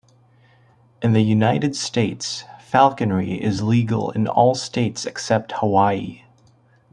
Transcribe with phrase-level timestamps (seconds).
[1.03, 6.23] In the United States, falconry is legal in all states except Hawaii.